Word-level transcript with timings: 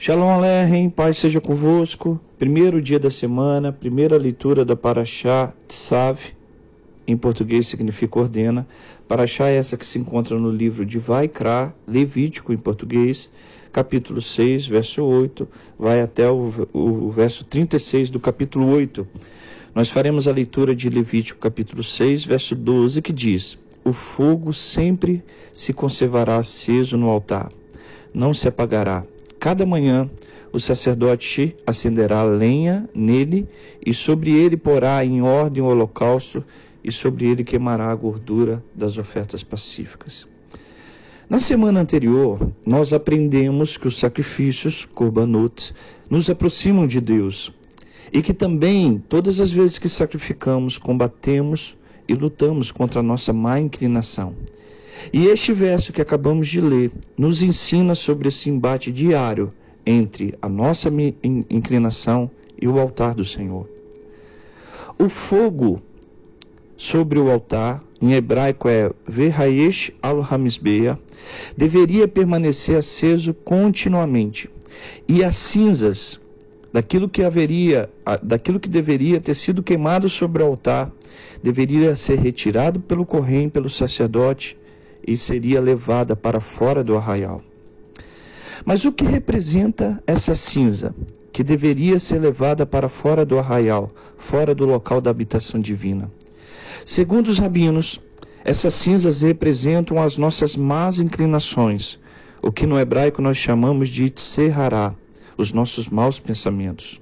Shalom 0.00 0.30
Aleichem, 0.30 0.88
paz 0.88 1.16
seja 1.16 1.40
convosco. 1.40 2.20
Primeiro 2.38 2.80
dia 2.80 3.00
da 3.00 3.10
semana, 3.10 3.72
primeira 3.72 4.16
leitura 4.16 4.64
da 4.64 4.76
Paraxá 4.76 5.52
Tsav, 5.66 6.20
em 7.04 7.16
português 7.16 7.66
significa 7.66 8.20
ordena. 8.20 8.64
Paraxá 9.08 9.48
é 9.48 9.56
essa 9.56 9.76
que 9.76 9.84
se 9.84 9.98
encontra 9.98 10.38
no 10.38 10.52
livro 10.52 10.86
de 10.86 11.00
Vaikra, 11.00 11.74
Levítico 11.84 12.52
em 12.52 12.56
português, 12.56 13.28
capítulo 13.72 14.20
6, 14.20 14.68
verso 14.68 15.02
8, 15.02 15.48
vai 15.76 16.00
até 16.00 16.30
o, 16.30 16.68
o, 16.72 17.10
verso 17.10 17.44
36 17.44 18.08
do 18.08 18.20
capítulo 18.20 18.68
8. 18.68 19.04
Nós 19.74 19.90
faremos 19.90 20.28
a 20.28 20.32
leitura 20.32 20.76
de 20.76 20.88
Levítico 20.88 21.40
capítulo 21.40 21.82
6, 21.82 22.24
verso 22.24 22.54
12, 22.54 23.02
que 23.02 23.12
diz: 23.12 23.58
O 23.84 23.92
fogo 23.92 24.52
sempre 24.52 25.24
se 25.52 25.72
conservará 25.72 26.36
aceso 26.36 26.96
no 26.96 27.08
altar, 27.08 27.50
não 28.14 28.32
se 28.32 28.46
apagará 28.46 29.04
Cada 29.40 29.64
manhã 29.64 30.10
o 30.52 30.58
sacerdote 30.58 31.54
acenderá 31.64 32.24
lenha 32.24 32.88
nele 32.92 33.48
e 33.84 33.94
sobre 33.94 34.32
ele 34.32 34.56
porá 34.56 35.04
em 35.04 35.22
ordem 35.22 35.62
o 35.62 35.66
holocausto 35.66 36.44
e 36.82 36.90
sobre 36.90 37.26
ele 37.26 37.44
queimará 37.44 37.90
a 37.90 37.94
gordura 37.94 38.64
das 38.74 38.98
ofertas 38.98 39.44
pacíficas. 39.44 40.26
Na 41.28 41.38
semana 41.38 41.80
anterior, 41.80 42.50
nós 42.66 42.92
aprendemos 42.92 43.76
que 43.76 43.86
os 43.86 43.98
sacrifícios, 43.98 44.86
korbanot, 44.86 45.74
nos 46.08 46.28
aproximam 46.30 46.86
de 46.86 47.00
Deus 47.00 47.52
e 48.12 48.22
que 48.22 48.32
também, 48.32 48.98
todas 49.08 49.38
as 49.38 49.52
vezes 49.52 49.78
que 49.78 49.88
sacrificamos, 49.88 50.78
combatemos 50.78 51.76
e 52.08 52.14
lutamos 52.14 52.72
contra 52.72 53.00
a 53.00 53.02
nossa 53.02 53.32
má 53.32 53.60
inclinação. 53.60 54.34
E 55.12 55.26
este 55.26 55.52
verso 55.52 55.92
que 55.92 56.02
acabamos 56.02 56.48
de 56.48 56.60
ler 56.60 56.90
nos 57.16 57.42
ensina 57.42 57.94
sobre 57.94 58.28
esse 58.28 58.50
embate 58.50 58.92
diário 58.92 59.52
entre 59.84 60.34
a 60.42 60.48
nossa 60.48 60.90
inclinação 61.22 62.30
e 62.60 62.68
o 62.68 62.78
altar 62.78 63.14
do 63.14 63.24
Senhor. 63.24 63.68
O 64.98 65.08
fogo 65.08 65.80
sobre 66.76 67.18
o 67.18 67.30
altar, 67.30 67.82
em 68.00 68.12
hebraico 68.12 68.68
é 68.68 68.90
Verhaesh 69.06 69.92
al-Hamisbeia, 70.02 70.98
deveria 71.56 72.06
permanecer 72.06 72.76
aceso 72.76 73.32
continuamente. 73.32 74.50
E 75.08 75.24
as 75.24 75.36
cinzas 75.36 76.20
daquilo 76.72 77.08
que 77.08 77.22
haveria, 77.22 77.88
daquilo 78.22 78.60
que 78.60 78.68
deveria 78.68 79.20
ter 79.20 79.34
sido 79.34 79.62
queimado 79.62 80.08
sobre 80.08 80.42
o 80.42 80.46
altar, 80.46 80.92
deveria 81.42 81.96
ser 81.96 82.18
retirado 82.18 82.78
pelo 82.80 83.06
correio, 83.06 83.50
pelo 83.50 83.68
sacerdote 83.68 84.56
e 85.06 85.16
seria 85.16 85.60
levada 85.60 86.14
para 86.14 86.40
fora 86.40 86.82
do 86.84 86.96
arraial. 86.96 87.40
Mas 88.64 88.84
o 88.84 88.92
que 88.92 89.04
representa 89.04 90.02
essa 90.06 90.34
cinza, 90.34 90.94
que 91.32 91.42
deveria 91.42 91.98
ser 91.98 92.18
levada 92.18 92.66
para 92.66 92.88
fora 92.88 93.24
do 93.24 93.38
arraial, 93.38 93.90
fora 94.16 94.54
do 94.54 94.66
local 94.66 95.00
da 95.00 95.10
habitação 95.10 95.60
divina? 95.60 96.10
Segundo 96.84 97.28
os 97.28 97.38
rabinos, 97.38 98.00
essas 98.44 98.74
cinzas 98.74 99.22
representam 99.22 100.00
as 100.00 100.16
nossas 100.16 100.56
más 100.56 100.98
inclinações, 100.98 101.98
o 102.42 102.50
que 102.50 102.66
no 102.66 102.78
hebraico 102.78 103.20
nós 103.20 103.36
chamamos 103.36 103.88
de 103.88 104.08
tserhará, 104.10 104.94
os 105.36 105.52
nossos 105.52 105.88
maus 105.88 106.18
pensamentos. 106.18 107.00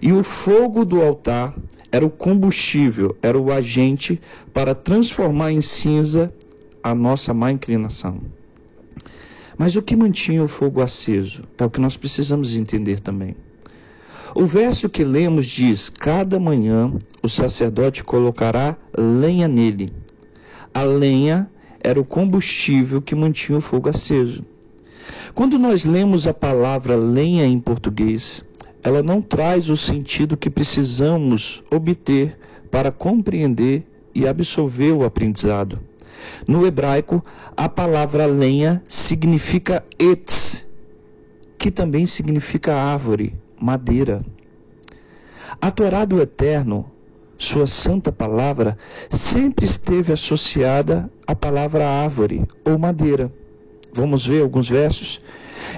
E 0.00 0.12
o 0.12 0.22
fogo 0.22 0.84
do 0.84 1.02
altar 1.02 1.54
era 1.90 2.04
o 2.04 2.10
combustível, 2.10 3.16
era 3.22 3.38
o 3.38 3.52
agente 3.52 4.20
para 4.52 4.74
transformar 4.74 5.52
em 5.52 5.62
cinza 5.62 6.32
a 6.90 6.94
nossa 6.94 7.34
má 7.34 7.50
inclinação. 7.50 8.20
Mas 9.56 9.74
o 9.74 9.82
que 9.82 9.96
mantinha 9.96 10.42
o 10.42 10.48
fogo 10.48 10.80
aceso 10.80 11.42
é 11.58 11.64
o 11.64 11.70
que 11.70 11.80
nós 11.80 11.96
precisamos 11.96 12.54
entender 12.54 13.00
também. 13.00 13.34
O 14.34 14.46
verso 14.46 14.88
que 14.88 15.02
lemos 15.02 15.46
diz: 15.46 15.88
Cada 15.88 16.38
manhã 16.38 16.92
o 17.22 17.28
sacerdote 17.28 18.04
colocará 18.04 18.76
lenha 18.96 19.48
nele. 19.48 19.92
A 20.72 20.82
lenha 20.82 21.50
era 21.80 22.00
o 22.00 22.04
combustível 22.04 23.00
que 23.02 23.14
mantinha 23.14 23.58
o 23.58 23.60
fogo 23.60 23.88
aceso. 23.88 24.44
Quando 25.34 25.58
nós 25.58 25.84
lemos 25.84 26.26
a 26.26 26.34
palavra 26.34 26.94
lenha 26.94 27.46
em 27.46 27.58
português, 27.58 28.44
ela 28.82 29.02
não 29.02 29.20
traz 29.20 29.68
o 29.68 29.76
sentido 29.76 30.36
que 30.36 30.50
precisamos 30.50 31.62
obter 31.70 32.38
para 32.70 32.92
compreender 32.92 33.86
e 34.14 34.26
absorver 34.26 34.92
o 34.92 35.04
aprendizado. 35.04 35.80
No 36.46 36.66
hebraico, 36.66 37.24
a 37.56 37.68
palavra 37.68 38.26
lenha 38.26 38.82
significa 38.88 39.84
etz, 39.98 40.66
que 41.58 41.70
também 41.70 42.06
significa 42.06 42.74
árvore, 42.74 43.34
madeira. 43.60 44.24
A 45.60 45.70
Torá 45.70 46.04
do 46.04 46.20
Eterno, 46.20 46.90
sua 47.36 47.66
santa 47.66 48.12
palavra, 48.12 48.76
sempre 49.10 49.64
esteve 49.64 50.12
associada 50.12 51.10
à 51.26 51.34
palavra 51.34 51.88
árvore 51.88 52.46
ou 52.64 52.78
madeira. 52.78 53.32
Vamos 53.98 54.24
ver 54.24 54.42
alguns 54.42 54.70
versos? 54.70 55.20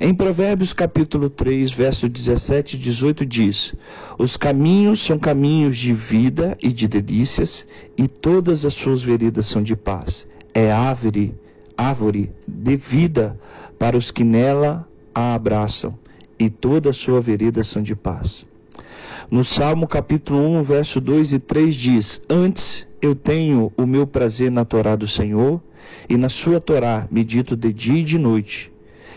Em 0.00 0.12
Provérbios 0.12 0.72
capítulo 0.72 1.30
3, 1.30 1.70
verso 1.70 2.08
17 2.08 2.74
e 2.74 2.78
18 2.80 3.24
diz: 3.24 3.76
Os 4.18 4.36
caminhos 4.36 5.00
são 5.00 5.20
caminhos 5.20 5.78
de 5.78 5.94
vida 5.94 6.58
e 6.60 6.72
de 6.72 6.88
delícias, 6.88 7.64
e 7.96 8.08
todas 8.08 8.66
as 8.66 8.74
suas 8.74 9.04
veredas 9.04 9.46
são 9.46 9.62
de 9.62 9.76
paz. 9.76 10.26
É 10.52 10.72
árvore, 10.72 11.32
árvore 11.76 12.32
de 12.44 12.76
vida 12.76 13.38
para 13.78 13.96
os 13.96 14.10
que 14.10 14.24
nela 14.24 14.84
a 15.14 15.34
abraçam, 15.34 15.96
e 16.40 16.50
toda 16.50 16.90
a 16.90 16.92
sua 16.92 17.20
vereda 17.20 17.62
são 17.62 17.80
de 17.84 17.94
paz. 17.94 18.48
No 19.30 19.44
Salmo 19.44 19.86
capítulo 19.86 20.40
1, 20.58 20.62
verso 20.62 21.02
2 21.02 21.34
e 21.34 21.38
3 21.38 21.74
diz: 21.74 22.22
Antes 22.30 22.86
eu 23.02 23.14
tenho 23.14 23.70
o 23.76 23.84
meu 23.84 24.06
prazer 24.06 24.50
na 24.50 24.64
Torá 24.64 24.96
do 24.96 25.06
Senhor, 25.06 25.60
e 26.08 26.16
na 26.16 26.30
sua 26.30 26.58
Torá 26.58 27.06
medito 27.10 27.54
de 27.54 27.70
dia 27.70 28.00
e 28.00 28.04
de 28.04 28.18
noite 28.18 28.72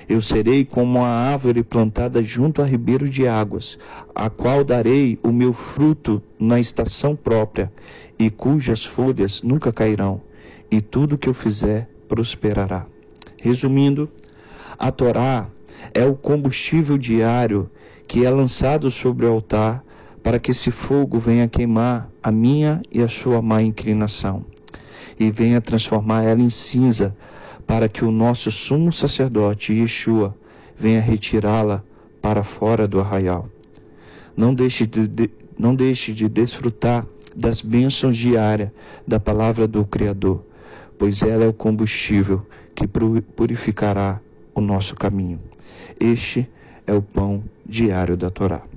eu 0.10 0.22
serei 0.22 0.66
como 0.66 1.00
a 1.00 1.08
árvore 1.08 1.64
plantada 1.64 2.22
junto 2.22 2.62
a 2.62 2.66
ribeiro 2.66 3.08
de 3.08 3.26
águas, 3.26 3.80
a 4.14 4.30
qual 4.30 4.66
darei 4.66 5.18
o 5.24 5.32
meu 5.32 5.54
fruto 5.54 6.22
na 6.38 6.60
estação 6.60 7.16
própria, 7.16 7.72
e 8.20 8.30
cujas 8.30 8.84
folhas 8.84 9.42
nunca 9.42 9.72
cairão, 9.72 10.20
e 10.70 10.82
tudo 10.82 11.18
que 11.18 11.30
eu 11.30 11.34
fizer 11.34 11.90
prosperará. 12.10 12.86
Resumindo, 13.38 14.10
a 14.78 14.92
Torá 14.92 15.48
é 15.94 16.04
o 16.04 16.16
combustível 16.16 16.98
diário 16.98 17.72
que 18.06 18.26
é 18.26 18.30
lançado 18.30 18.92
sobre 18.92 19.26
o 19.26 19.32
altar 19.32 19.82
para 20.24 20.40
que 20.40 20.52
esse 20.52 20.72
fogo 20.72 21.20
venha 21.20 21.48
queimar 21.48 22.09
a 22.22 22.32
minha 22.32 22.82
e 22.92 23.02
a 23.02 23.08
sua 23.08 23.42
má 23.42 23.62
inclinação 23.62 24.46
e 25.20 25.30
venha 25.30 25.62
transformar 25.62 26.24
ela 26.24 26.42
em 26.42 26.50
cinza 26.50 27.16
para 27.66 27.88
que 27.88 28.04
o 28.04 28.12
nosso 28.12 28.52
sumo 28.52 28.92
sacerdote, 28.92 29.74
Yeshua, 29.74 30.36
venha 30.76 31.00
retirá-la 31.00 31.84
para 32.22 32.44
fora 32.44 32.88
do 32.88 33.00
arraial. 33.00 33.48
Não 34.36 34.54
deixe 34.54 34.86
de, 34.86 35.08
de, 35.08 35.30
não 35.58 35.76
deixe 35.76 36.12
de 36.12 36.28
desfrutar 36.28 37.06
das 37.36 37.62
bênçãos 37.62 38.18
diárias 38.18 38.72
da 39.08 39.20
palavra 39.20 39.68
do 39.68 39.86
Criador, 39.86 40.44
pois 40.98 41.22
ela 41.22 41.44
é 41.44 41.48
o 41.48 41.53
combustível 41.53 42.46
que 42.76 42.88
purificará 42.88 44.20
o 44.53 44.62
nosso 44.62 44.96
caminho. 44.96 45.40
Este 46.00 46.50
é 46.86 46.94
o 46.94 47.02
pão 47.02 47.44
diário 47.66 48.18
da 48.18 48.30
Torá. 48.30 48.71